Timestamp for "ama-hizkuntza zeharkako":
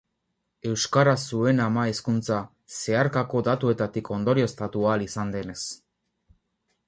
1.65-3.43